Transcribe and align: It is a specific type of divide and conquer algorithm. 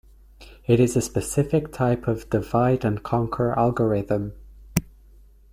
It 0.65 0.79
is 0.79 0.95
a 0.95 1.01
specific 1.01 1.71
type 1.71 2.07
of 2.07 2.27
divide 2.31 2.83
and 2.83 3.03
conquer 3.03 3.53
algorithm. 3.55 4.33